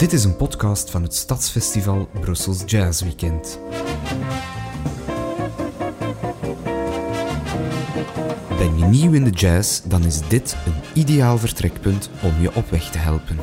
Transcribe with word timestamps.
Dit 0.00 0.12
is 0.12 0.24
een 0.24 0.36
podcast 0.36 0.90
van 0.90 1.02
het 1.02 1.14
Stadsfestival 1.14 2.08
Brussels 2.20 2.62
Jazz 2.66 3.02
Weekend. 3.02 3.58
Ben 8.58 8.78
je 8.78 8.84
nieuw 8.84 9.12
in 9.12 9.24
de 9.24 9.30
jazz, 9.30 9.82
dan 9.82 10.04
is 10.04 10.28
dit 10.28 10.56
een 10.66 11.02
ideaal 11.02 11.38
vertrekpunt 11.38 12.10
om 12.22 12.40
je 12.40 12.54
op 12.54 12.70
weg 12.70 12.90
te 12.90 12.98
helpen. 12.98 13.36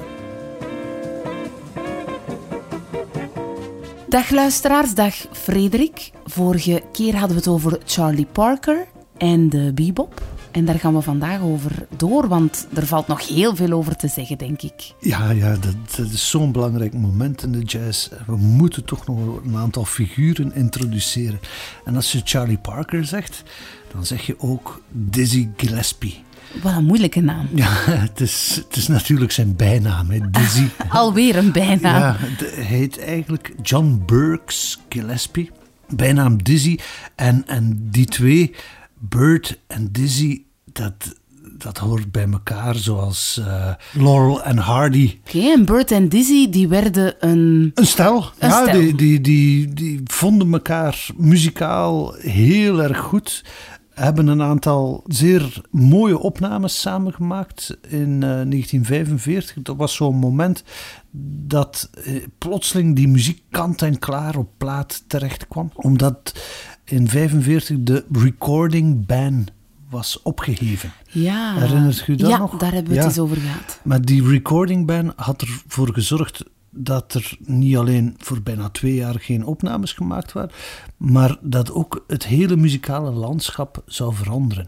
Dag 4.07 4.29
luisteraars, 4.29 4.93
dag 4.93 5.15
Frederik. 5.31 6.11
Vorige 6.25 6.83
keer 6.91 7.15
hadden 7.15 7.37
we 7.37 7.43
het 7.43 7.51
over 7.51 7.79
Charlie 7.85 8.27
Parker 8.31 8.87
en 9.17 9.49
de 9.49 9.71
bebop. 9.73 10.21
En 10.57 10.65
daar 10.65 10.79
gaan 10.79 10.93
we 10.93 11.01
vandaag 11.01 11.41
over 11.41 11.71
door, 11.97 12.27
want 12.27 12.67
er 12.73 12.87
valt 12.87 13.07
nog 13.07 13.27
heel 13.27 13.55
veel 13.55 13.71
over 13.71 13.95
te 13.95 14.07
zeggen, 14.07 14.37
denk 14.37 14.61
ik. 14.61 14.93
Ja, 14.99 15.29
ja 15.29 15.51
dat, 15.51 15.75
dat 15.95 16.09
is 16.11 16.29
zo'n 16.29 16.51
belangrijk 16.51 16.93
moment 16.93 17.43
in 17.43 17.51
de 17.51 17.63
jazz. 17.63 18.09
We 18.25 18.35
moeten 18.35 18.85
toch 18.85 19.07
nog 19.07 19.17
een 19.45 19.55
aantal 19.55 19.85
figuren 19.85 20.55
introduceren. 20.55 21.39
En 21.85 21.95
als 21.95 22.11
je 22.11 22.21
Charlie 22.23 22.57
Parker 22.57 23.05
zegt, 23.05 23.43
dan 23.93 24.05
zeg 24.05 24.25
je 24.25 24.35
ook 24.39 24.81
Dizzy 24.91 25.49
Gillespie. 25.57 26.23
Wat 26.61 26.75
een 26.75 26.85
moeilijke 26.85 27.21
naam. 27.21 27.47
Ja, 27.53 27.69
het 28.09 28.21
is, 28.21 28.61
het 28.67 28.75
is 28.75 28.87
natuurlijk 28.87 29.31
zijn 29.31 29.55
bijnaam, 29.55 30.09
hè, 30.09 30.29
Dizzy. 30.29 30.67
Alweer 30.89 31.35
een 31.35 31.51
bijnaam. 31.51 32.01
Ja, 32.01 32.15
hij 32.39 32.63
heet 32.63 32.99
eigenlijk 32.99 33.53
John 33.61 34.03
Burks 34.05 34.79
Gillespie. 34.89 35.51
Bijnaam 35.89 36.43
Dizzy. 36.43 36.79
En, 37.15 37.47
en 37.47 37.89
die 37.91 38.05
twee, 38.05 38.55
Bert 38.99 39.59
en 39.67 39.91
Dizzy, 39.91 40.41
dat, 40.77 41.15
dat 41.57 41.77
hoort 41.77 42.11
bij 42.11 42.27
elkaar. 42.31 42.75
Zoals 42.75 43.41
eh, 43.45 43.73
Laurel 43.93 44.43
en 44.43 44.57
Hardy. 44.57 45.17
Oké, 45.27 45.39
en 45.39 45.65
Bert 45.65 45.91
en 45.91 46.09
Dizzy, 46.09 46.49
die 46.49 46.67
werden 46.67 47.15
een... 47.19 47.71
Een 47.73 47.87
stel. 47.87 48.31
Een 48.39 48.49
ja, 48.49 48.65
stel. 48.65 48.79
Die, 48.79 48.95
die, 48.95 49.21
die, 49.21 49.73
die 49.73 50.01
vonden 50.03 50.53
elkaar 50.53 51.07
muzikaal 51.15 52.13
heel 52.13 52.81
erg 52.83 52.97
goed. 52.97 53.43
Hebben 53.93 54.27
een 54.27 54.41
aantal 54.41 55.03
zeer 55.07 55.61
mooie 55.71 56.19
opnames 56.19 56.81
samengemaakt 56.81 57.77
in 57.87 58.13
eh, 58.13 58.29
1945. 58.29 59.55
Dat 59.61 59.75
was 59.75 59.95
zo'n 59.95 60.15
moment 60.15 60.63
dat 61.47 61.89
eh, 62.03 62.23
plotseling 62.37 62.95
die 62.95 63.07
muziek 63.07 63.41
kant 63.49 63.81
en 63.81 63.99
klaar 63.99 64.35
op 64.35 64.49
plaat 64.57 65.03
terecht 65.07 65.47
kwam. 65.47 65.71
Omdat 65.75 66.33
in 66.83 67.05
1945 67.05 67.77
de 67.79 68.05
recording 68.11 69.05
ban 69.05 69.47
was 69.89 70.21
opgeheven. 70.21 70.91
Ja. 71.09 71.55
Herinnert 71.59 72.07
u 72.07 72.15
dat 72.15 72.29
ja, 72.29 72.37
nog? 72.37 72.57
daar 72.57 72.73
hebben 72.73 72.91
we 72.93 72.99
het 72.99 73.03
Ja. 73.03 73.09
eens 73.09 73.19
over 73.19 73.37
gehad. 73.37 73.79
Maar 73.83 74.01
die 74.01 74.27
recording 74.27 74.85
ban 74.85 75.13
had 75.15 75.41
ervoor 75.41 75.93
gezorgd 75.93 76.43
dat 76.69 77.13
er 77.13 77.37
niet 77.39 77.77
alleen 77.77 78.15
voor 78.17 78.41
bijna 78.41 78.69
twee 78.69 78.93
jaar 78.95 79.19
geen 79.19 79.45
opnames 79.45 79.93
gemaakt 79.93 80.31
waren, 80.31 80.51
maar 80.97 81.37
dat 81.41 81.71
ook 81.71 82.03
het 82.07 82.25
hele 82.25 82.55
muzikale 82.55 83.11
landschap 83.11 83.83
zou 83.85 84.13
veranderen. 84.15 84.67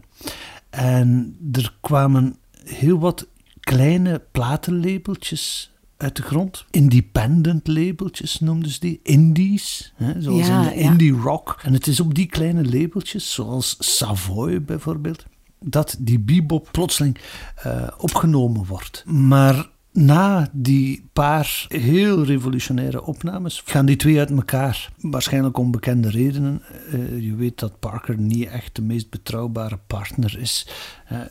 En 0.70 1.36
er 1.52 1.74
kwamen 1.80 2.36
heel 2.64 2.98
wat 2.98 3.26
kleine 3.60 4.22
platenlabeltjes 4.32 5.70
uit 6.00 6.16
de 6.16 6.22
grond. 6.22 6.64
Independent 6.70 7.66
labeltjes 7.68 8.40
noemden 8.40 8.70
ze 8.70 8.80
die. 8.80 9.00
Indies, 9.02 9.92
hè, 9.96 10.22
zoals 10.22 10.46
Ja, 10.46 10.62
in 10.62 10.68
de 10.68 10.82
ja. 10.82 10.90
indie 10.90 11.12
rock. 11.12 11.60
En 11.62 11.72
het 11.72 11.86
is 11.86 12.00
op 12.00 12.14
die 12.14 12.26
kleine 12.26 12.64
labeltjes, 12.64 13.32
zoals 13.32 13.76
Savoy 13.78 14.62
bijvoorbeeld, 14.62 15.24
dat 15.60 15.96
die 15.98 16.18
bebop 16.18 16.68
plotseling 16.72 17.18
eh, 17.54 17.88
opgenomen 17.98 18.66
wordt. 18.66 19.02
Maar 19.06 19.68
na 19.92 20.48
die 20.52 21.08
paar 21.12 21.64
heel 21.68 22.24
revolutionaire 22.24 23.04
opnames 23.04 23.62
gaan 23.64 23.86
die 23.86 23.96
twee 23.96 24.18
uit 24.18 24.30
elkaar. 24.30 24.92
Waarschijnlijk 25.00 25.58
om 25.58 25.70
bekende 25.70 26.10
redenen. 26.10 26.62
Eh, 26.92 27.20
je 27.20 27.34
weet 27.34 27.58
dat 27.58 27.78
Parker 27.78 28.18
niet 28.18 28.48
echt 28.48 28.76
de 28.76 28.82
meest 28.82 29.10
betrouwbare 29.10 29.78
partner 29.86 30.38
is. 30.38 30.66
En, 31.06 31.30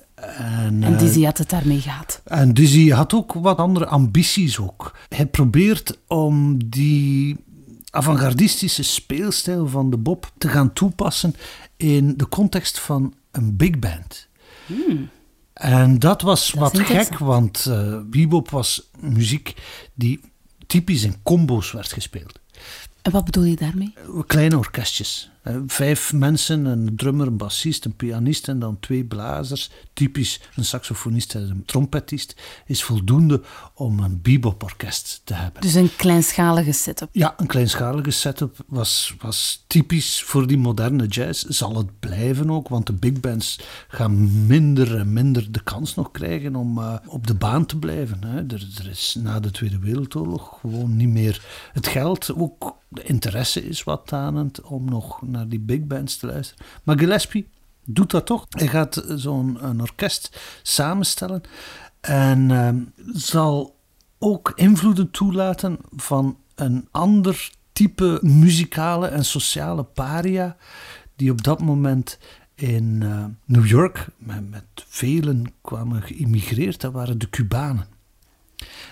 En 0.83 0.93
eh, 0.93 0.99
Dizzy 0.99 1.23
had 1.23 1.37
het 1.37 1.49
daarmee 1.49 1.81
gehad. 1.81 2.21
en 2.25 2.53
Dizzy 2.53 2.89
had 2.89 3.13
ook 3.13 3.33
wat 3.33 3.57
andere 3.57 3.85
ambities 3.85 4.59
ook. 4.59 4.97
Hij 5.09 5.25
probeert 5.25 5.99
om 6.07 6.57
die 6.69 7.37
avant-gardistische 7.91 8.83
speelstijl 8.83 9.67
van 9.67 9.89
de 9.89 9.97
Bob 9.97 10.31
te 10.37 10.47
gaan 10.47 10.73
toepassen 10.73 11.35
in 11.77 12.13
de 12.17 12.27
context 12.27 12.79
van 12.79 13.13
een 13.31 13.55
big 13.55 13.79
band. 13.79 14.27
En 15.59 15.99
dat 15.99 16.21
was. 16.21 16.51
Dat 16.51 16.59
wat 16.59 16.79
gek, 16.79 17.17
want 17.17 17.65
eh 17.65 17.99
bebop 18.05 18.49
was 18.49 18.89
muziek 18.99 19.53
die 19.93 20.19
typisch 20.67 21.03
in 21.03 21.15
combo's 21.23 21.71
werd 21.71 21.91
gespeeld. 21.91 22.39
En 23.01 23.11
wat 23.11 23.25
bedoel 23.25 23.43
je 23.43 23.55
daarmee? 23.55 23.93
Kleine 24.27 24.57
orkestjes. 24.57 25.31
Eh, 25.41 25.55
Vijf 25.67 26.13
mensen, 26.13 26.65
een 26.65 26.95
drummer, 26.95 27.27
een 27.27 27.37
bassist, 27.37 27.85
een 27.85 27.95
pianist 27.95 28.47
en 28.47 28.59
dan 28.59 28.79
twee 28.79 29.03
blazers. 29.03 29.71
Typisch 29.93 30.41
een 30.55 30.65
saxofonist 30.65 31.35
en 31.35 31.41
een 31.41 31.65
trompetist 31.65 32.35
is 32.65 32.83
voldoende 32.83 33.41
om 33.73 33.99
een 33.99 34.21
bebop-orkest 34.21 35.21
te 35.23 35.33
hebben. 35.33 35.61
Dus 35.61 35.73
een 35.73 35.95
kleinschalige 35.95 36.71
setup. 36.71 37.09
Ja, 37.11 37.33
een 37.37 37.47
kleinschalige 37.47 38.11
setup 38.11 38.57
was, 38.67 39.15
was 39.19 39.63
typisch 39.67 40.23
voor 40.23 40.47
die 40.47 40.57
moderne 40.57 41.07
jazz. 41.07 41.45
Zal 41.47 41.77
het 41.77 41.99
blijven 41.99 42.51
ook, 42.51 42.67
want 42.67 42.87
de 42.87 42.93
big 42.93 43.19
bands 43.19 43.59
gaan 43.87 44.45
minder 44.47 44.97
en 44.97 45.13
minder 45.13 45.51
de 45.51 45.63
kans 45.63 45.95
nog 45.95 46.11
krijgen 46.11 46.55
om 46.55 46.77
eh, 46.77 46.95
op 47.05 47.27
de 47.27 47.35
baan 47.35 47.65
te 47.65 47.77
blijven. 47.77 48.23
Hè. 48.23 48.37
Er, 48.37 48.67
er 48.77 48.89
is 48.89 49.17
na 49.19 49.39
de 49.39 49.51
Tweede 49.51 49.79
Wereldoorlog 49.79 50.57
gewoon 50.59 50.95
niet 50.95 51.09
meer 51.09 51.45
het 51.73 51.87
geld. 51.87 52.35
Ook 52.35 52.77
de 52.89 53.03
interesse 53.03 53.67
is 53.67 53.83
wat 53.83 54.07
tanend 54.07 54.61
om 54.61 54.85
nog 54.85 55.21
naar 55.31 55.47
die 55.47 55.59
big 55.59 55.83
bands 55.83 56.17
te 56.17 56.25
luisteren. 56.25 56.65
Maar 56.83 56.97
Gillespie 56.97 57.47
doet 57.85 58.11
dat 58.11 58.25
toch. 58.25 58.45
Hij 58.49 58.67
gaat 58.67 59.03
zo'n 59.07 59.81
orkest 59.81 60.39
samenstellen 60.61 61.41
en 62.01 62.51
ehm, 62.51 62.77
zal 63.13 63.75
ook 64.17 64.51
invloeden 64.55 65.11
toelaten 65.11 65.77
van 65.95 66.37
een 66.55 66.87
ander 66.91 67.51
type 67.71 68.19
muzikale 68.21 69.07
en 69.07 69.25
sociale 69.25 69.83
paria 69.83 70.57
die 71.15 71.31
op 71.31 71.43
dat 71.43 71.61
moment 71.61 72.17
in 72.55 72.99
eh, 73.01 73.25
New 73.45 73.65
York 73.65 74.07
met, 74.17 74.49
met 74.49 74.63
velen 74.87 75.53
kwamen 75.61 76.01
geïmmigreerd. 76.01 76.81
Dat 76.81 76.93
waren 76.93 77.17
de 77.17 77.29
Cubanen. 77.29 77.98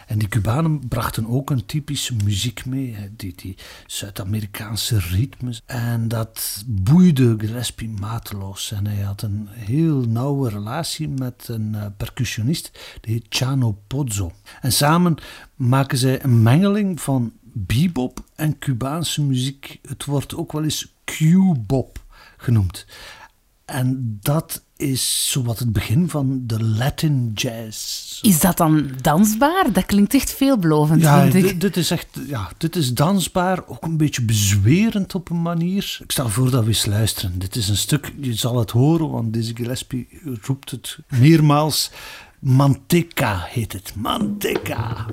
En 0.08 0.20
die 0.20 0.28
Cubanen 0.28 0.88
brachten 0.88 1.28
ook 1.28 1.50
een 1.50 1.66
typische 1.66 2.16
muziek 2.24 2.66
mee, 2.66 2.96
die, 3.16 3.34
die 3.36 3.56
Zuid-Amerikaanse 3.86 5.00
ritmes. 5.00 5.62
En 5.66 6.08
dat 6.08 6.64
boeide 6.68 7.36
Gillespie 7.38 7.90
mateloos. 7.90 8.72
En 8.72 8.88
hij 8.88 9.04
had 9.04 9.22
een 9.22 9.48
heel 9.52 10.04
nauwe 10.08 10.50
relatie 10.50 11.08
met 11.08 11.48
een 11.48 11.76
eh, 11.76 11.86
percussionist, 11.98 12.80
die 13.02 13.14
heet 13.14 13.26
Chano 13.30 13.82
Pozzo. 13.88 14.32
En 14.62 14.72
samen 14.72 15.16
maken 15.56 15.98
zij 15.98 16.24
een 16.24 16.42
mengeling 16.42 17.02
van 17.02 17.34
bebop 17.44 18.24
en 18.36 18.60
Cubaanse 18.60 19.24
muziek. 19.24 19.80
Het 19.88 20.06
wordt 20.06 20.36
ook 20.36 20.52
wel 20.52 20.64
eens 20.64 20.94
Q-bop 21.04 22.04
genoemd. 22.38 22.86
En 23.66 24.18
dat 24.22 24.64
is 24.78 25.32
zowat 25.32 25.60
het 25.60 25.72
begin 25.74 26.10
van 26.10 26.42
de 26.46 26.64
Latin 26.64 27.32
jazz. 27.36 28.20
Is 28.22 28.40
dat 28.40 28.58
dan 28.58 28.90
dansbaar? 29.02 29.72
Dat 29.74 29.86
klinkt 29.86 30.14
echt 30.14 30.34
veelbelovend, 30.34 31.02
Ja, 31.02 31.22
vind 31.30 31.46
ik. 31.46 31.62
dit, 31.62 31.78
is 31.78 31.92
echt 31.92 32.08
ja, 32.28 32.52
dit 32.58 32.76
is 32.76 32.94
dansbaar, 32.94 33.68
ook 33.68 33.84
een 33.84 33.98
beetje 33.98 34.22
bezwerend 34.22 35.16
op 35.16 35.30
een 35.30 35.42
manier. 35.42 35.98
Ik 36.04 36.12
stel 36.12 36.30
voor 36.30 36.52
dat 36.52 36.62
we 36.64 36.68
eens 36.68 36.86
luisteren. 36.86 37.40
Dit 37.40 37.56
is 37.56 37.70
een 37.70 37.78
stuk, 37.78 38.14
je 38.22 38.34
zal 38.34 38.60
het 38.60 38.72
horen, 38.72 39.10
want 39.10 39.34
Dizzy 39.34 39.56
Gillespie 39.56 40.08
roept 40.42 40.72
het 40.72 40.98
meermaals. 41.10 41.92
Manteca 42.40 43.46
heet 43.50 43.74
het. 43.74 43.94
Manteca. 43.96 45.06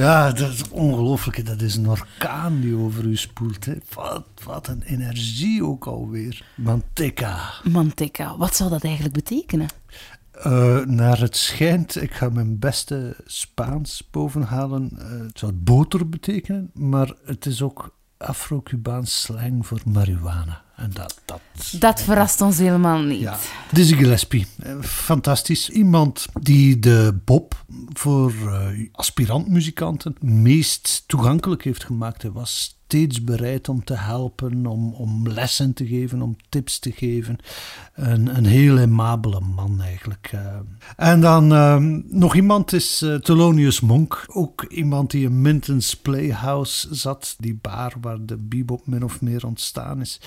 Ja, 0.00 0.32
dat 0.32 0.52
is 0.52 0.68
ongelooflijk. 0.68 1.46
Dat 1.46 1.60
is 1.60 1.76
een 1.76 1.88
orkaan 1.88 2.60
die 2.60 2.76
over 2.76 3.04
u 3.04 3.16
spoelt. 3.16 3.64
Hè. 3.64 3.74
Wat, 3.94 4.26
wat 4.44 4.68
een 4.68 4.82
energie 4.82 5.64
ook 5.64 5.86
alweer. 5.86 6.44
Manteca. 6.56 7.50
Manteca, 7.64 8.36
wat 8.36 8.56
zou 8.56 8.70
dat 8.70 8.84
eigenlijk 8.84 9.14
betekenen? 9.14 9.68
Uh, 10.46 10.84
naar 10.84 11.20
het 11.20 11.36
schijnt, 11.36 12.02
ik 12.02 12.12
ga 12.12 12.28
mijn 12.28 12.58
beste 12.58 13.16
Spaans 13.26 14.08
bovenhalen. 14.10 14.90
Uh, 14.92 15.26
het 15.26 15.38
zou 15.38 15.52
boter 15.52 16.08
betekenen, 16.08 16.70
maar 16.74 17.12
het 17.24 17.46
is 17.46 17.62
ook 17.62 17.96
Afro-Cubaans 18.16 19.20
slang 19.20 19.66
voor 19.66 19.80
marihuana. 19.84 20.62
En 20.80 20.90
dat, 20.92 21.20
dat, 21.24 21.40
dat 21.80 22.02
verrast 22.02 22.40
ons 22.40 22.58
helemaal 22.58 22.98
niet. 22.98 23.20
Ja. 23.20 23.38
Dizzy 23.72 23.94
Gillespie, 23.94 24.46
eh, 24.62 24.80
fantastisch. 24.82 25.70
Iemand 25.70 26.26
die 26.40 26.78
de 26.78 27.20
Bob 27.24 27.64
voor 27.92 28.32
uh, 28.44 28.88
aspirantmuzikanten 28.92 30.14
meest 30.20 31.04
toegankelijk 31.06 31.64
heeft 31.64 31.84
gemaakt. 31.84 32.22
Hij 32.22 32.30
was 32.30 32.79
steeds 32.90 33.24
bereid 33.24 33.68
om 33.68 33.84
te 33.84 33.94
helpen, 33.94 34.66
om, 34.66 34.92
om 34.92 35.28
lessen 35.28 35.72
te 35.72 35.86
geven, 35.86 36.22
om 36.22 36.36
tips 36.48 36.78
te 36.78 36.92
geven. 36.92 37.38
Een, 37.94 38.36
een 38.36 38.44
heel 38.44 38.78
aimabele 38.78 39.40
man 39.40 39.80
eigenlijk. 39.80 40.30
Uh. 40.34 40.40
En 40.96 41.20
dan 41.20 41.52
uh, 41.52 41.76
nog 42.08 42.34
iemand 42.34 42.72
is 42.72 43.02
uh, 43.02 43.14
Thelonious 43.14 43.80
Monk. 43.80 44.24
Ook 44.26 44.64
iemand 44.64 45.10
die 45.10 45.24
in 45.24 45.40
Minton's 45.40 45.96
Playhouse 45.96 46.94
zat, 46.94 47.34
die 47.38 47.58
bar 47.62 47.94
waar 48.00 48.24
de 48.26 48.36
bebop 48.36 48.86
min 48.86 49.04
of 49.04 49.20
meer 49.20 49.46
ontstaan 49.46 50.00
is. 50.00 50.20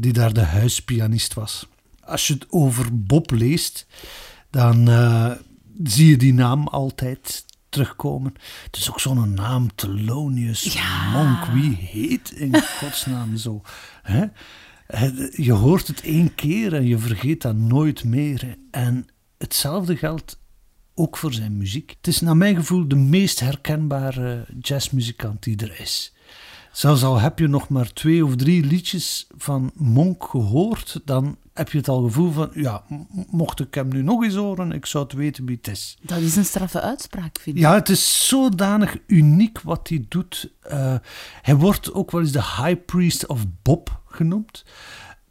die 0.00 0.12
daar 0.12 0.32
de 0.32 0.44
huispianist 0.44 1.34
was. 1.34 1.66
Als 2.04 2.26
je 2.26 2.34
het 2.34 2.46
over 2.50 3.02
Bob 3.02 3.30
leest, 3.30 3.86
dan 4.50 4.88
zie 5.82 6.08
je 6.08 6.16
die 6.16 6.34
naam 6.34 6.68
altijd 6.68 7.44
terugkomen. 7.76 8.34
Het 8.64 8.76
is 8.76 8.90
ook 8.90 9.00
zo'n 9.00 9.34
naam, 9.34 9.74
Thelonious 9.74 10.78
Monk. 11.12 11.44
Wie 11.44 11.74
heet 11.74 12.30
in 12.30 12.62
godsnaam 12.62 13.36
zo? 13.36 13.62
Hè? 14.02 14.24
Je 15.30 15.52
hoort 15.52 15.86
het 15.86 16.00
één 16.00 16.34
keer 16.34 16.74
en 16.74 16.86
je 16.86 16.98
vergeet 16.98 17.42
dat 17.42 17.56
nooit 17.56 18.04
meer. 18.04 18.56
En 18.70 19.06
hetzelfde 19.38 19.96
geldt 19.96 20.40
ook 20.94 21.16
voor 21.16 21.32
zijn 21.32 21.56
muziek. 21.56 21.94
Het 21.96 22.06
is 22.06 22.20
naar 22.20 22.36
mijn 22.36 22.56
gevoel 22.56 22.88
de 22.88 22.96
meest 22.96 23.40
herkenbare 23.40 24.46
jazzmuzikant 24.60 25.42
die 25.42 25.56
er 25.56 25.80
is. 25.80 26.14
Zelfs 26.72 27.02
al 27.02 27.20
heb 27.20 27.38
je 27.38 27.46
nog 27.46 27.68
maar 27.68 27.92
twee 27.92 28.24
of 28.24 28.36
drie 28.36 28.64
liedjes 28.64 29.26
van 29.36 29.70
Monk 29.74 30.24
gehoord, 30.24 31.00
dan 31.04 31.36
heb 31.56 31.70
je 31.70 31.78
het 31.78 31.88
al 31.88 32.02
gevoel 32.02 32.30
van, 32.30 32.50
ja, 32.54 32.82
mocht 33.30 33.60
ik 33.60 33.74
hem 33.74 33.88
nu 33.88 34.02
nog 34.02 34.22
eens 34.22 34.34
horen, 34.34 34.72
ik 34.72 34.86
zou 34.86 35.04
het 35.04 35.12
weten 35.12 35.46
wie 35.46 35.56
het 35.56 35.68
is. 35.68 35.98
Dat 36.00 36.18
is 36.18 36.36
een 36.36 36.44
straffe 36.44 36.80
uitspraak, 36.80 37.38
vind 37.40 37.56
ik. 37.56 37.62
Ja, 37.62 37.74
het 37.74 37.88
is 37.88 38.28
zodanig 38.28 38.96
uniek 39.06 39.60
wat 39.60 39.88
hij 39.88 40.04
doet. 40.08 40.52
Uh, 40.70 40.94
hij 41.42 41.56
wordt 41.56 41.92
ook 41.92 42.10
wel 42.10 42.20
eens 42.20 42.32
de 42.32 42.42
High 42.42 42.84
Priest 42.86 43.26
of 43.26 43.44
Bob 43.62 44.00
genoemd. 44.06 44.64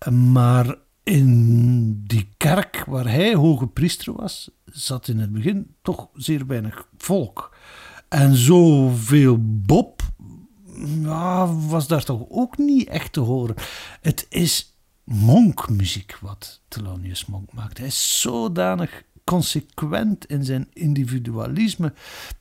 Uh, 0.07 0.13
maar 0.13 0.75
in 1.03 2.03
die 2.07 2.29
kerk 2.37 2.83
waar 2.87 3.07
hij 3.07 3.35
hoge 3.35 3.67
priester 3.67 4.13
was, 4.13 4.51
zat 4.65 5.07
in 5.07 5.19
het 5.19 5.31
begin 5.31 5.75
toch 5.81 6.07
zeer 6.13 6.47
weinig 6.47 6.87
volk. 6.97 7.55
En 8.09 8.35
zoveel 8.35 9.37
Bob 9.39 10.01
ja, 11.01 11.53
was 11.53 11.87
daar 11.87 12.03
toch 12.03 12.25
ook 12.29 12.57
niet 12.57 12.87
echt 12.87 13.13
te 13.13 13.19
horen. 13.19 13.55
Het 14.01 14.25
is 14.29 14.74
monkmuziek 15.05 16.17
wat 16.21 16.61
Thelonious 16.67 17.25
Monk 17.25 17.53
maakt. 17.53 17.77
Hij 17.77 17.87
is 17.87 18.21
zodanig 18.21 19.03
consequent 19.23 20.25
in 20.25 20.43
zijn 20.43 20.67
individualisme. 20.73 21.93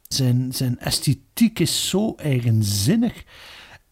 Zijn, 0.08 0.52
zijn 0.52 0.78
esthetiek 0.78 1.58
is 1.58 1.88
zo 1.88 2.14
eigenzinnig 2.16 3.24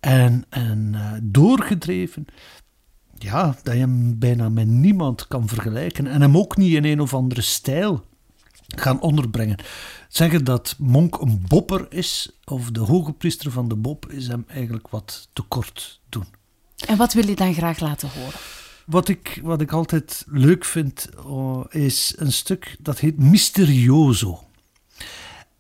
en, 0.01 0.45
en 0.49 0.91
uh, 0.95 1.13
doorgedreven. 1.23 2.27
Ja, 3.19 3.57
dat 3.63 3.75
je 3.75 3.81
hem 3.81 4.19
bijna 4.19 4.49
met 4.49 4.67
niemand 4.67 5.29
kan 5.29 5.49
vergelijken. 5.49 6.07
En 6.07 6.21
hem 6.21 6.37
ook 6.37 6.57
niet 6.57 6.73
in 6.73 6.85
een 6.85 7.01
of 7.01 7.15
andere 7.15 7.41
stijl 7.41 8.05
gaan 8.67 9.01
onderbrengen. 9.01 9.59
Zeggen 10.09 10.45
dat 10.45 10.75
Monk 10.79 11.21
een 11.21 11.45
bopper 11.49 11.87
is, 11.93 12.39
of 12.45 12.71
de 12.71 12.81
hoge 12.81 13.13
priester 13.13 13.51
van 13.51 13.69
de 13.69 13.77
Bob, 13.77 14.11
is 14.11 14.29
hem 14.29 14.45
eigenlijk 14.49 14.89
wat 14.89 15.29
tekort 15.33 16.01
doen. 16.09 16.27
En 16.87 16.97
wat 16.97 17.13
wil 17.13 17.29
je 17.29 17.37
dan 17.37 17.55
graag 17.55 17.81
laten 17.81 18.09
horen? 18.09 18.62
Wat 18.87 19.09
ik, 19.09 19.41
wat 19.43 19.61
ik 19.61 19.73
altijd 19.73 20.25
leuk 20.29 20.65
vind, 20.65 21.09
oh, 21.25 21.65
is 21.69 22.15
een 22.17 22.33
stuk 22.33 22.77
dat 22.79 22.99
heet 22.99 23.19
Misterioso. 23.19 24.47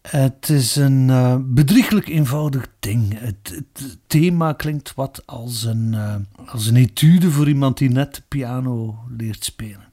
Het 0.02 0.48
is 0.48 0.76
een 0.76 1.08
uh, 1.08 1.36
bedrieglijk 1.40 2.08
eenvoudig 2.08 2.68
ding. 2.78 3.18
Het, 3.18 3.64
thema 4.06 4.52
klinkt 4.52 4.94
wat 4.94 5.22
als 5.26 5.62
een, 5.62 5.92
uh, 5.92 6.14
als 6.46 6.66
een 6.66 6.76
etude 6.76 7.30
voor 7.30 7.48
iemand 7.48 7.78
die 7.78 7.90
net 7.90 8.22
piano 8.28 8.98
leert 9.16 9.44
spelen. 9.44 9.92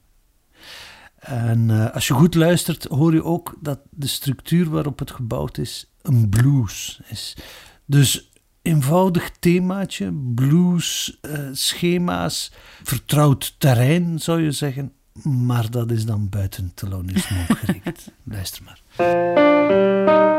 En 1.18 1.68
uh, 1.68 1.90
als 1.90 2.06
je 2.08 2.14
goed 2.14 2.34
luistert, 2.34 2.84
hoor 2.84 3.12
je 3.12 3.24
ook 3.24 3.56
dat 3.60 3.78
de 3.90 4.06
structuur 4.06 4.70
waarop 4.70 4.98
het 4.98 5.10
gebouwd 5.10 5.58
is 5.58 5.90
een 6.02 6.28
blues 6.28 7.00
is. 7.08 7.36
Dus 7.84 8.29
eenvoudig 8.62 9.30
themaatje, 9.38 10.12
blues, 10.34 11.18
uh, 11.22 11.48
schema's, 11.52 12.52
vertrouwd 12.82 13.54
terrein 13.58 14.18
zou 14.18 14.42
je 14.42 14.52
zeggen. 14.52 14.92
Maar 15.22 15.70
dat 15.70 15.90
is 15.90 16.04
dan 16.06 16.28
buiten 16.28 16.72
Thelonious 16.74 17.28
Monk 17.28 17.58
gericht. 17.58 18.10
Luister 18.24 18.62
maar. 18.64 20.29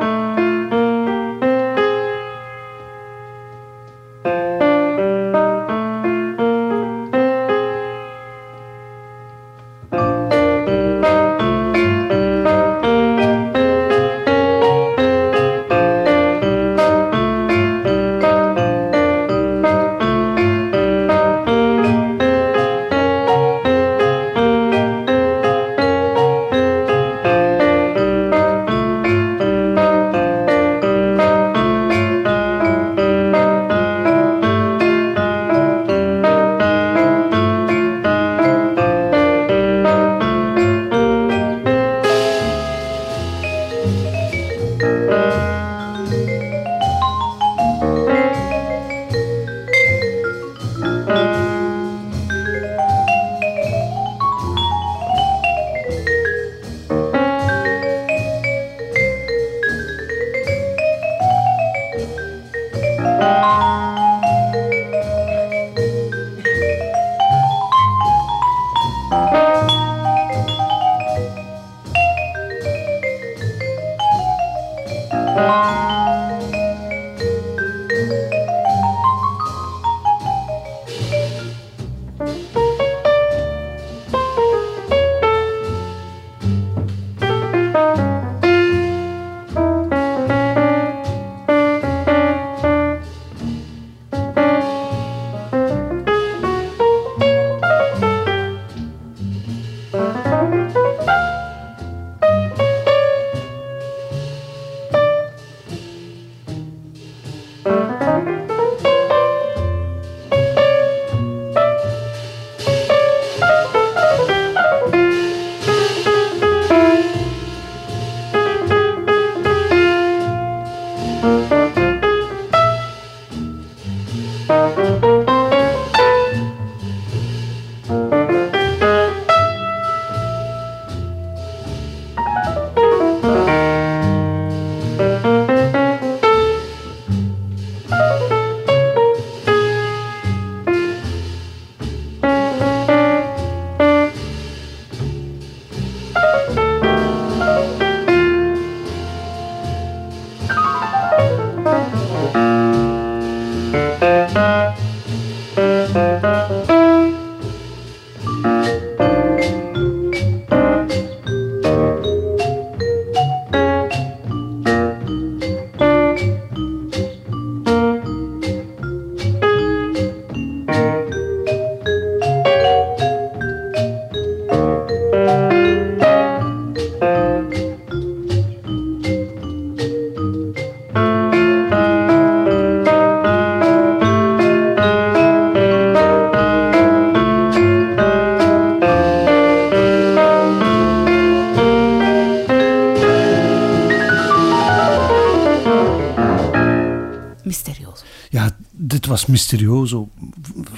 Mysterioso. 199.25 200.09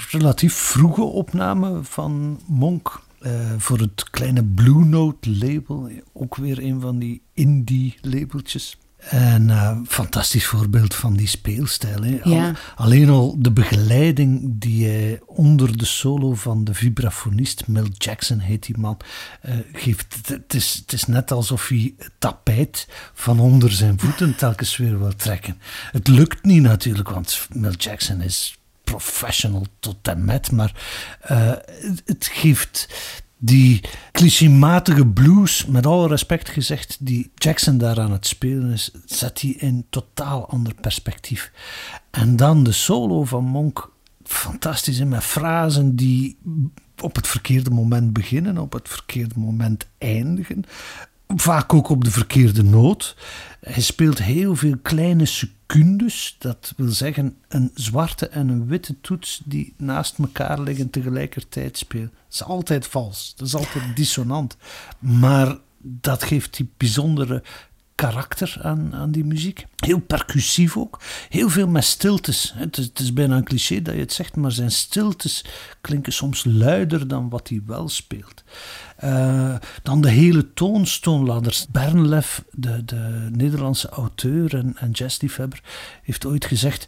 Relatief 0.09 0.53
vroege 0.53 1.01
opname 1.01 1.83
van 1.83 2.39
Monk 2.45 3.01
eh, 3.19 3.31
voor 3.57 3.79
het 3.79 4.09
kleine 4.09 4.43
Blue 4.43 4.85
Note 4.85 5.29
label. 5.29 5.89
Ook 6.13 6.35
weer 6.35 6.63
een 6.63 6.81
van 6.81 6.99
die 6.99 7.21
indie 7.33 7.95
labeltjes. 8.01 8.77
En 9.09 9.49
eh, 9.49 9.77
fantastisch 9.87 10.45
voorbeeld 10.45 10.95
van 10.95 11.13
die 11.13 11.27
speelstijl. 11.27 12.03
Hè. 12.03 12.19
Al- 12.23 12.51
alleen 12.75 13.09
al 13.09 13.35
de 13.39 13.51
begeleiding 13.51 14.41
die 14.45 14.85
hij 14.87 15.19
onder 15.25 15.77
de 15.77 15.85
solo 15.85 16.33
van 16.33 16.63
de 16.63 16.73
vibrafonist 16.73 17.67
Mel 17.67 17.85
Jackson 17.97 18.39
heet 18.39 18.65
die 18.65 18.77
man, 18.77 18.97
eh, 19.41 19.55
geeft. 19.73 20.17
Het- 20.27 20.53
is, 20.53 20.73
het 20.81 20.93
is 20.93 21.05
net 21.05 21.31
alsof 21.31 21.67
hij 21.67 21.93
het 21.97 22.11
tapijt 22.19 22.87
van 23.13 23.39
onder 23.39 23.71
zijn 23.71 23.99
voeten 23.99 24.35
telkens 24.35 24.77
weer 24.77 24.99
wil 24.99 25.15
trekken. 25.15 25.57
Het 25.91 26.07
lukt 26.07 26.43
niet 26.45 26.61
natuurlijk, 26.61 27.09
want 27.09 27.47
Mel 27.53 27.71
Jackson 27.71 28.21
is 28.21 28.57
professional 28.83 29.65
tot 29.79 30.07
en 30.07 30.25
met, 30.25 30.51
maar 30.51 30.73
eh, 31.21 31.47
het, 31.65 32.01
het 32.05 32.29
geeft 32.33 32.87
die 33.45 33.81
clichématige 34.11 35.07
blues, 35.07 35.65
met 35.65 35.85
alle 35.85 36.07
respect 36.07 36.49
gezegd, 36.49 36.97
die 36.99 37.31
Jackson 37.35 37.77
daar 37.77 37.99
aan 37.99 38.11
het 38.11 38.27
spelen 38.27 38.71
is, 38.71 38.91
zet 39.05 39.39
die 39.39 39.55
in 39.55 39.85
totaal 39.89 40.49
ander 40.49 40.73
perspectief. 40.81 41.51
En 42.11 42.35
dan 42.35 42.63
de 42.63 42.71
solo 42.71 43.23
van 43.23 43.43
Monk, 43.43 43.91
fantastisch, 44.23 45.03
met 45.03 45.23
frasen 45.23 45.95
die 45.95 46.37
op 47.01 47.15
het 47.15 47.27
verkeerde 47.27 47.69
moment 47.69 48.13
beginnen, 48.13 48.57
op 48.57 48.73
het 48.73 48.89
verkeerde 48.89 49.39
moment 49.39 49.87
eindigen. 49.97 50.63
Vaak 51.35 51.73
ook 51.73 51.89
op 51.89 52.03
de 52.03 52.11
verkeerde 52.11 52.63
noot. 52.63 53.15
Hij 53.59 53.81
speelt 53.81 54.23
heel 54.23 54.55
veel 54.55 54.77
kleine 54.81 55.25
secundes. 55.25 56.35
Dat 56.39 56.73
wil 56.77 56.89
zeggen 56.89 57.35
een 57.47 57.71
zwarte 57.73 58.27
en 58.27 58.49
een 58.49 58.67
witte 58.67 59.01
toets 59.01 59.41
die 59.45 59.73
naast 59.77 60.17
elkaar 60.17 60.59
liggen 60.59 60.89
tegelijkertijd 60.89 61.77
spelen. 61.77 62.11
Dat 62.13 62.33
is 62.33 62.43
altijd 62.43 62.87
vals. 62.87 63.33
Dat 63.35 63.47
is 63.47 63.55
altijd 63.55 63.95
dissonant. 63.95 64.57
Maar 64.99 65.57
dat 65.77 66.23
geeft 66.23 66.57
die 66.57 66.69
bijzondere 66.77 67.43
karakter 67.95 68.57
aan, 68.61 68.95
aan 68.95 69.11
die 69.11 69.25
muziek. 69.25 69.65
Heel 69.75 69.99
percussief 69.99 70.77
ook. 70.77 70.99
Heel 71.29 71.49
veel 71.49 71.67
met 71.67 71.83
stiltes. 71.83 72.53
Het 72.55 72.77
is, 72.77 72.85
het 72.85 72.99
is 72.99 73.13
bijna 73.13 73.37
een 73.37 73.43
cliché 73.43 73.81
dat 73.81 73.93
je 73.93 73.99
het 73.99 74.13
zegt, 74.13 74.35
maar 74.35 74.51
zijn 74.51 74.71
stiltes 74.71 75.45
klinken 75.81 76.13
soms 76.13 76.43
luider 76.47 77.07
dan 77.07 77.29
wat 77.29 77.49
hij 77.49 77.61
wel 77.65 77.89
speelt. 77.89 78.43
Eh, 78.95 79.55
dan 79.83 80.01
de 80.01 80.09
hele 80.09 80.53
toonstoonladders. 80.53 81.67
Bernlef, 81.71 82.43
de, 82.51 82.85
de 82.85 83.29
Nederlandse 83.31 83.89
auteur 83.89 84.55
en, 84.55 84.75
en 84.77 84.91
heeft 86.03 86.25
ooit 86.25 86.45
gezegd: 86.45 86.87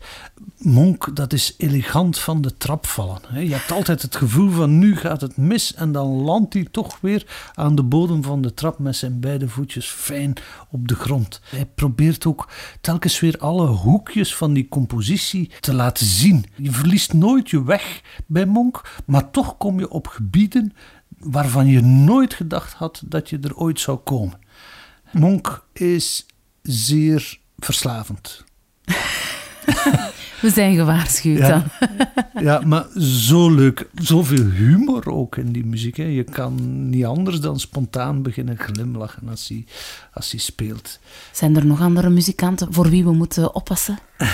Monk, 0.57 1.15
dat 1.15 1.33
is 1.33 1.53
elegant 1.57 2.19
van 2.19 2.41
de 2.41 2.57
trap 2.57 2.87
vallen. 2.87 3.21
Je 3.47 3.53
hebt 3.53 3.71
altijd 3.71 4.01
het 4.01 4.15
gevoel 4.15 4.49
van 4.49 4.79
nu 4.79 4.95
gaat 4.95 5.21
het 5.21 5.37
mis 5.37 5.73
en 5.73 5.91
dan 5.91 6.07
landt 6.07 6.53
hij 6.53 6.67
toch 6.71 6.97
weer 7.01 7.51
aan 7.53 7.75
de 7.75 7.83
bodem 7.83 8.23
van 8.23 8.41
de 8.41 8.53
trap 8.53 8.79
met 8.79 8.95
zijn 8.95 9.19
beide 9.19 9.49
voetjes 9.49 9.87
fijn 9.87 10.33
op 10.69 10.87
de 10.87 10.95
grond. 10.95 11.41
Hij 11.49 11.65
probeert 11.65 12.25
ook 12.25 12.49
telkens 12.81 13.19
weer 13.19 13.37
alle 13.37 13.67
hoekjes 13.67 14.35
van 14.35 14.53
die 14.53 14.67
compositie 14.67 15.51
te 15.59 15.73
laten 15.73 16.05
zien. 16.05 16.45
Je 16.55 16.71
verliest 16.71 17.13
nooit 17.13 17.49
je 17.49 17.63
weg 17.63 18.01
bij 18.25 18.45
Monk, 18.45 19.01
maar 19.05 19.31
toch 19.31 19.57
kom 19.57 19.79
je 19.79 19.89
op 19.89 20.07
gebieden 20.07 20.73
waarvan 21.19 21.67
je 21.67 21.81
nooit 21.81 22.33
gedacht 22.33 22.73
had 22.73 23.01
dat 23.05 23.29
je 23.29 23.39
er 23.39 23.55
ooit 23.55 23.79
zou 23.79 23.97
komen. 23.97 24.39
Monk 25.11 25.67
is 25.73 26.25
zeer 26.61 27.39
verslavend. 27.57 28.43
We 30.41 30.49
zijn 30.49 30.75
gewaarschuwd 30.75 31.37
Ja. 31.37 31.49
dan. 31.49 31.63
Ja, 32.43 32.61
maar 32.65 32.85
zo 33.01 33.49
leuk. 33.53 33.87
Zoveel 33.95 34.45
humor 34.45 35.11
ook 35.11 35.37
in 35.37 35.51
die 35.51 35.65
muziek. 35.65 35.97
Hè. 35.97 36.03
Je 36.03 36.23
kan 36.23 36.89
niet 36.89 37.05
anders 37.05 37.39
dan 37.39 37.59
spontaan 37.59 38.21
beginnen 38.21 38.57
glimlachen 38.57 39.29
als 39.29 39.47
hij, 39.47 39.65
als 40.13 40.31
hij 40.31 40.39
speelt. 40.39 40.99
Zijn 41.31 41.55
er 41.55 41.65
nog 41.65 41.81
andere 41.81 42.09
muzikanten 42.09 42.73
voor 42.73 42.89
wie 42.89 43.03
we 43.03 43.11
moeten 43.13 43.55
oppassen? 43.55 43.99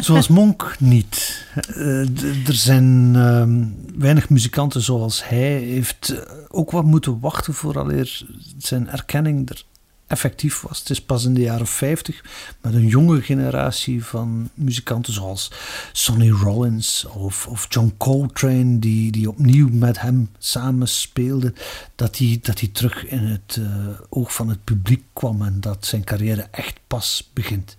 Zoals 0.00 0.28
Monk 0.28 0.76
niet. 0.78 1.46
Eh, 1.74 2.46
er 2.48 2.54
zijn 2.54 3.12
ehm, 3.16 3.64
weinig 3.98 4.28
muzikanten 4.28 4.82
zoals 4.82 5.28
hij. 5.28 5.38
heeft 5.58 6.08
eh, 6.08 6.32
ook 6.48 6.70
wat 6.70 6.84
moeten 6.84 7.20
wachten 7.20 7.54
vooraleer 7.54 8.22
zijn 8.58 8.88
erkenning 8.88 9.50
er 9.50 9.64
effectief 10.06 10.60
was. 10.60 10.78
Het 10.78 10.90
is 10.90 11.02
pas 11.02 11.24
in 11.24 11.34
de 11.34 11.40
jaren 11.40 11.66
50 11.66 12.24
met 12.60 12.74
een 12.74 12.86
jonge 12.86 13.22
generatie 13.22 14.04
van 14.04 14.50
muzikanten 14.54 15.12
zoals 15.12 15.50
Sonny 15.92 16.30
Rollins 16.30 17.04
of, 17.04 17.46
of 17.46 17.66
John 17.68 17.94
Coltrane, 17.96 18.78
die, 18.78 19.12
die 19.12 19.28
opnieuw 19.28 19.68
met 19.72 20.00
hem 20.00 20.30
samen 20.38 20.88
speelden, 20.88 21.54
dat 21.94 22.18
hij, 22.18 22.38
dat 22.42 22.60
hij 22.60 22.68
terug 22.72 23.06
in 23.06 23.18
het 23.18 23.58
eh, 23.60 23.86
oog 24.08 24.34
van 24.34 24.48
het 24.48 24.64
publiek 24.64 25.04
kwam 25.12 25.42
en 25.42 25.60
dat 25.60 25.86
zijn 25.86 26.04
carrière 26.04 26.46
echt 26.50 26.78
pas 26.86 27.30
begint. 27.32 27.76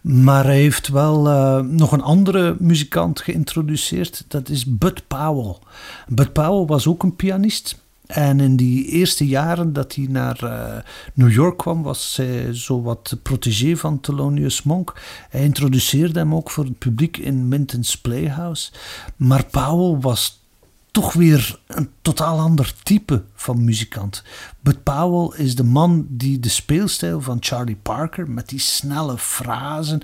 Maar 0.00 0.44
hij 0.44 0.60
heeft 0.60 0.88
wel 0.88 1.28
eh, 1.28 1.60
nog 1.60 1.92
een 1.92 2.02
andere 2.02 2.56
muzikant 2.58 3.20
geïntroduceerd. 3.20 4.24
Dat 4.28 4.48
is 4.48 4.64
Bud 4.66 5.06
Powell. 5.06 5.56
Bud 6.08 6.32
Powell 6.32 6.66
was 6.66 6.86
ook 6.86 7.02
een 7.02 7.16
pianist. 7.16 7.81
En 8.12 8.40
in 8.40 8.56
die 8.56 8.86
eerste 8.86 9.26
jaren 9.26 9.72
dat 9.72 9.94
hij 9.94 10.06
naar 10.08 10.42
eh, 10.42 10.82
New 11.14 11.32
York 11.32 11.58
kwam, 11.58 11.82
was 11.82 12.16
hij 12.16 12.54
zo 12.54 12.82
wat 12.82 13.06
de 13.06 13.16
protégé 13.16 13.76
van 13.76 14.00
Thelonious 14.00 14.62
Monk. 14.62 15.00
Hij 15.28 15.42
introduceerde 15.42 16.18
hem 16.18 16.34
ook 16.34 16.50
voor 16.50 16.64
het 16.64 16.78
publiek 16.78 17.16
in 17.16 17.48
Minton's 17.48 17.98
Playhouse. 17.98 18.72
Maar 19.16 19.44
Powell 19.44 20.00
was 20.00 20.40
toch 20.90 21.12
weer 21.12 21.60
een 21.66 21.90
totaal 22.02 22.38
ander 22.38 22.74
type 22.82 23.22
van 23.34 23.64
muzikant. 23.64 24.22
Bud 24.60 24.82
Powell 24.82 25.44
is 25.44 25.54
de 25.54 25.64
man 25.64 26.06
die 26.08 26.40
de 26.40 26.48
speelstijl 26.48 27.20
van 27.20 27.36
Charlie 27.40 27.78
Parker 27.82 28.30
met 28.30 28.48
die 28.48 28.58
snelle 28.58 29.18
frasen 29.18 30.00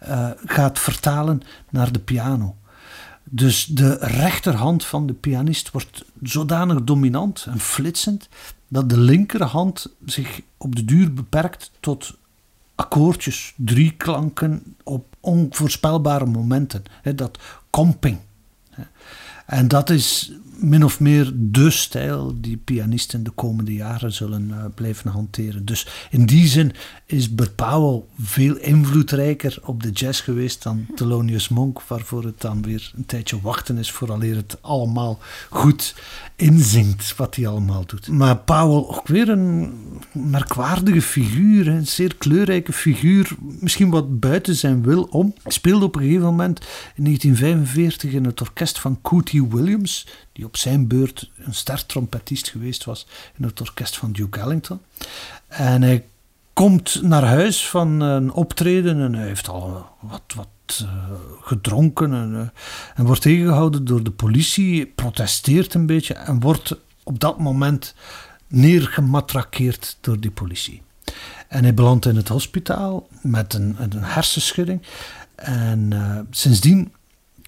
eh, 0.00 0.30
gaat 0.44 0.78
vertalen 0.78 1.42
naar 1.70 1.92
de 1.92 1.98
piano. 1.98 2.56
Dus 3.32 3.64
de 3.64 3.96
rechterhand 4.00 4.84
van 4.84 5.06
de 5.06 5.12
pianist 5.12 5.70
wordt 5.70 6.04
zodanig 6.22 6.84
dominant 6.84 7.46
en 7.48 7.60
flitsend 7.60 8.28
dat 8.68 8.88
de 8.88 8.98
linkerhand 8.98 9.86
zich 10.04 10.40
op 10.56 10.76
de 10.76 10.84
duur 10.84 11.12
beperkt 11.12 11.70
tot 11.80 12.16
akkoordjes, 12.74 13.54
drie 13.56 13.92
klanken 13.92 14.76
op 14.82 15.16
onvoorspelbare 15.20 16.26
momenten. 16.26 16.82
Dat 17.14 17.38
comping. 17.70 18.18
hè. 18.70 18.82
En 19.46 19.68
dat 19.68 19.90
is 19.90 20.32
min 20.60 20.84
of 20.84 21.00
meer 21.00 21.32
de 21.34 21.70
stijl 21.70 22.34
die 22.40 22.56
pianisten 22.56 23.22
de 23.22 23.30
komende 23.30 23.74
jaren 23.74 24.12
zullen 24.12 24.50
eh, 24.50 24.64
blijven 24.74 25.10
hanteren. 25.10 25.64
Dus 25.64 25.86
in 26.10 26.26
die 26.26 26.46
zin 26.46 26.72
is 27.06 27.34
Bud 27.34 27.54
Powell 27.54 28.02
veel 28.20 28.56
invloedrijker 28.56 29.58
op 29.62 29.82
de 29.82 29.90
jazz 29.90 30.24
geweest 30.24 30.62
dan 30.62 30.86
Thelonious 30.94 31.48
Monk, 31.48 31.82
waarvoor 31.82 32.24
het 32.24 32.40
dan 32.40 32.62
weer 32.62 32.92
een 32.96 33.06
tijdje 33.06 33.40
wachten 33.40 33.78
is 33.78 33.90
vooraleer 33.90 34.36
het 34.36 34.58
allemaal 34.60 35.18
goed 35.50 35.94
inzinkt 36.36 37.16
wat 37.16 37.36
hij 37.36 37.46
allemaal 37.46 37.86
doet. 37.86 38.08
Maar 38.08 38.36
Powell 38.36 38.96
ook 38.96 39.08
weer 39.08 39.28
een 39.28 39.72
merkwaardige 40.12 41.02
figuur, 41.02 41.68
een 41.68 41.86
zeer 41.86 42.16
kleurrijke 42.16 42.72
figuur, 42.72 43.36
misschien 43.60 43.90
wat 43.90 44.20
buiten 44.20 44.56
zijn 44.56 44.82
wil 44.82 45.02
om. 45.02 45.34
Hij 45.42 45.52
speelde 45.52 45.84
op 45.84 45.94
een 45.94 46.02
gegeven 46.02 46.24
moment 46.24 46.60
in 46.94 47.04
1945 47.04 48.12
in 48.12 48.24
het 48.24 48.40
orkest 48.40 48.78
van 48.78 48.98
Cootie 49.02 49.48
Williams, 49.48 50.06
die 50.32 50.44
op 50.50 50.56
zijn 50.56 50.86
beurt 50.86 51.30
een 51.36 51.54
ster-trompetist 51.54 52.48
geweest 52.48 52.84
was 52.84 53.06
in 53.38 53.44
het 53.44 53.60
orkest 53.60 53.96
van 53.96 54.12
Duke 54.12 54.40
Ellington. 54.40 54.80
En 55.48 55.82
hij 55.82 56.04
komt 56.52 57.02
naar 57.02 57.24
huis 57.24 57.68
van 57.68 58.00
een 58.00 58.32
optreden 58.32 59.00
en 59.00 59.14
hij 59.14 59.26
heeft 59.26 59.48
al 59.48 59.86
wat, 60.00 60.22
wat 60.34 60.48
eh, 60.80 60.86
gedronken 61.40 62.14
en, 62.14 62.34
eh, 62.34 62.60
en 62.94 63.04
wordt 63.04 63.20
tegengehouden 63.20 63.84
door 63.84 64.02
de 64.02 64.10
politie, 64.10 64.86
protesteert 64.86 65.74
een 65.74 65.86
beetje 65.86 66.14
en 66.14 66.40
wordt 66.40 66.76
op 67.02 67.20
dat 67.20 67.38
moment 67.38 67.94
neergematrakeerd 68.46 69.98
door 70.00 70.20
die 70.20 70.30
politie. 70.30 70.82
En 71.48 71.62
hij 71.62 71.74
belandt 71.74 72.06
in 72.06 72.16
het 72.16 72.28
hospitaal 72.28 73.08
met 73.22 73.54
een, 73.54 73.76
een 73.78 74.04
hersenschudding. 74.04 74.82
En 75.34 75.92
eh, 75.92 76.18
sindsdien 76.30 76.92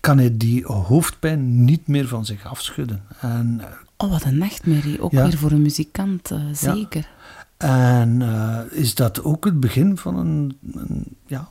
kan 0.03 0.19
hij 0.19 0.37
die 0.37 0.65
hoofdpijn 0.67 1.65
niet 1.65 1.87
meer 1.87 2.09
van 2.09 2.25
zich 2.25 2.47
afschudden. 2.47 3.03
En, 3.21 3.57
eh, 3.61 3.67
Oh, 3.97 4.11
wat 4.11 4.25
een 4.25 4.39
nachtmerrie. 4.39 5.01
Ook 5.01 5.13
Ja. 5.13 5.23
weer 5.23 5.39
voor 5.39 5.51
een 5.51 5.63
muzikant, 5.63 6.31
eh, 6.31 6.39
zeker. 6.53 7.09
en 7.57 8.23
eh, 8.23 8.59
is 8.71 8.95
dat 8.95 9.25
ook 9.25 9.45
het 9.45 9.61
begin 9.61 9.97
van 9.99 10.17
een, 10.17 10.59
een 10.75 11.05
ja, 11.27 11.51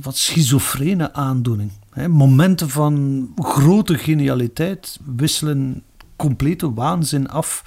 wat 0.00 0.16
schizofrene 0.16 1.12
aandoening. 1.12 1.70
Hè? 1.90 2.08
Momenten 2.08 2.68
van 2.70 3.28
grote 3.36 3.98
genialiteit 3.98 4.98
wisselen 5.16 5.82
complete 6.16 6.74
waanzin 6.74 7.28
af. 7.28 7.64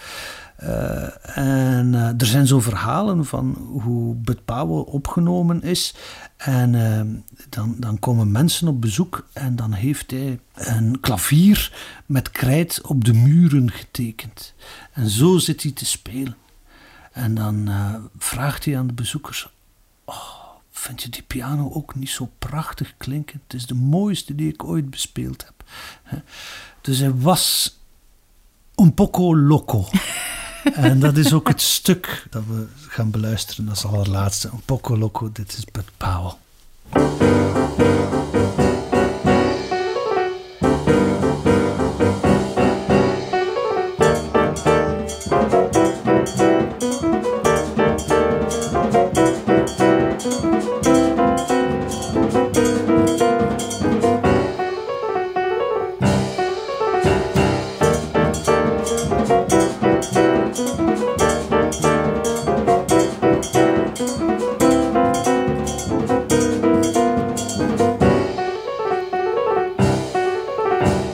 Eh, 0.61 1.37
en 1.37 1.95
eh, 1.95 2.07
er 2.07 2.25
zijn 2.25 2.47
zo 2.47 2.59
verhalen 2.59 3.25
van 3.25 3.53
hoe 3.81 4.15
Powell 4.45 4.93
opgenomen 4.93 5.61
is. 5.61 5.95
En 6.37 6.75
eh, 6.75 7.21
dan, 7.49 7.75
dan 7.77 7.99
komen 7.99 8.31
mensen 8.31 8.67
op 8.67 8.81
bezoek 8.81 9.27
en 9.33 9.55
dan 9.55 9.73
heeft 9.73 10.11
hij 10.11 10.39
een 10.53 10.99
klavier 10.99 11.73
met 12.05 12.31
krijt 12.31 12.81
op 12.81 13.05
de 13.05 13.13
muren 13.13 13.71
getekend. 13.71 14.53
En 14.91 15.09
zo 15.09 15.37
zit 15.37 15.63
hij 15.63 15.71
te 15.71 15.85
spelen. 15.85 16.35
En 17.11 17.35
dan 17.35 17.69
vraagt 18.17 18.65
hij 18.65 18.77
aan 18.77 18.87
de 18.87 18.93
bezoekers: 18.93 19.49
oh, 20.05 20.39
Vind 20.71 21.03
je 21.03 21.09
die 21.09 21.23
piano 21.23 21.71
ook 21.73 21.95
niet 21.95 22.09
zo 22.09 22.29
prachtig 22.39 22.93
klinken? 22.97 23.41
Het 23.43 23.53
is 23.53 23.65
de 23.65 23.75
mooiste 23.75 24.35
die 24.35 24.53
ik 24.53 24.63
ooit 24.63 24.89
bespeeld 24.89 25.45
heb. 25.45 25.63
Dus 26.81 26.99
hij 26.99 27.15
was 27.15 27.77
un 28.75 28.93
poco 28.93 29.35
loco. 29.37 29.87
en 30.73 30.99
dat 30.99 31.17
is 31.17 31.33
ook 31.33 31.47
het 31.47 31.61
stuk 31.61 32.27
dat 32.29 32.43
we 32.47 32.65
gaan 32.87 33.11
beluisteren 33.11 33.69
als 33.69 33.85
allerlaatste. 33.85 34.49
Un 34.53 34.61
poco 34.65 34.97
loco, 34.97 35.29
dit 35.33 35.57
is 35.57 35.65
Bud 35.71 35.85
Powell. 35.97 37.90
Er 70.81 71.10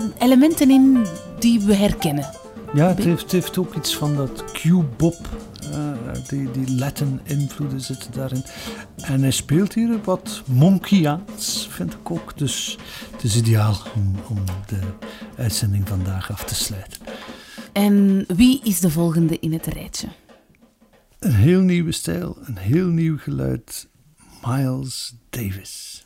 zitten 0.00 0.26
elementen 0.26 0.70
in 0.70 1.06
die 1.38 1.60
we 1.60 1.74
herkennen. 1.74 2.30
Ja, 2.74 2.88
het 2.88 3.04
heeft, 3.04 3.22
het 3.22 3.32
heeft 3.32 3.58
ook 3.58 3.74
iets 3.74 3.96
van 3.96 4.16
dat 4.16 4.44
Q-bop. 4.52 5.28
eh, 5.72 5.92
die, 6.28 6.50
die 6.50 6.74
Latin-invloeden 6.74 7.80
zitten 7.80 8.12
daarin. 8.12 8.44
En 8.96 9.20
hij 9.20 9.30
speelt 9.30 9.74
hier 9.74 9.98
wat 10.04 10.42
Monkeyaans, 10.46 11.66
vind 11.70 11.92
ik 11.92 12.10
ook. 12.10 12.38
Dus 12.38 12.78
het 13.12 13.22
is 13.22 13.36
ideaal 13.36 13.76
om, 13.94 14.14
om 14.28 14.44
de 14.66 14.78
uitzending 15.36 15.88
vandaag 15.88 16.30
af 16.32 16.44
te 16.44 16.54
sluiten. 16.54 17.00
En 17.72 18.24
wie 18.28 18.60
is 18.64 18.80
de 18.80 18.90
volgende 18.90 19.38
in 19.38 19.52
het 19.52 19.66
rijtje? 19.66 20.08
Een 21.18 21.34
heel 21.34 21.60
nieuwe 21.60 21.92
stijl, 21.92 22.36
een 22.44 22.58
heel 22.58 22.88
nieuw 22.88 23.18
geluid. 23.18 23.88
Miles 24.46 25.14
Davis. 25.30 26.02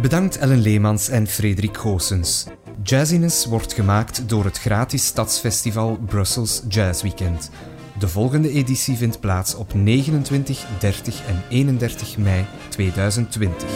Bedankt 0.00 0.38
Ellen 0.38 0.60
Leemans 0.60 1.08
en 1.08 1.26
Frederik 1.26 1.76
Goossens. 1.76 2.46
Jazziness 2.82 3.46
wordt 3.46 3.72
gemaakt 3.72 4.28
door 4.28 4.44
het 4.44 4.58
gratis 4.58 5.06
stadsfestival 5.06 5.98
Brussels 6.06 6.62
Jazz 6.68 7.02
Weekend. 7.02 7.50
De 7.98 8.08
volgende 8.08 8.50
editie 8.50 8.96
vindt 8.96 9.20
plaats 9.20 9.54
op 9.54 9.74
29, 9.74 10.66
30 10.78 11.26
en 11.26 11.42
31 11.48 12.18
mei 12.18 12.44
2020. 12.68 13.68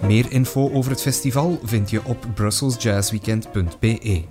Meer 0.00 0.32
info 0.32 0.70
over 0.72 0.90
het 0.90 1.02
festival 1.02 1.60
vind 1.64 1.90
je 1.90 2.04
op 2.04 2.26
brusselsjazzweekend.be. 2.34 4.22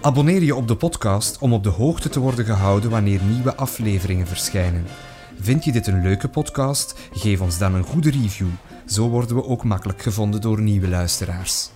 Abonneer 0.00 0.42
je 0.42 0.54
op 0.54 0.68
de 0.68 0.76
podcast 0.76 1.38
om 1.38 1.52
op 1.52 1.62
de 1.62 1.68
hoogte 1.68 2.08
te 2.08 2.20
worden 2.20 2.44
gehouden 2.44 2.90
wanneer 2.90 3.20
nieuwe 3.22 3.56
afleveringen 3.56 4.26
verschijnen. 4.26 4.84
Vind 5.42 5.64
je 5.64 5.72
dit 5.72 5.86
een 5.86 6.02
leuke 6.02 6.28
podcast? 6.28 6.94
Geef 7.12 7.40
ons 7.40 7.58
dan 7.58 7.74
een 7.74 7.84
goede 7.84 8.10
review. 8.10 8.48
Zo 8.86 9.08
worden 9.08 9.36
we 9.36 9.44
ook 9.44 9.64
makkelijk 9.64 10.02
gevonden 10.02 10.40
door 10.40 10.60
nieuwe 10.60 10.88
luisteraars. 10.88 11.70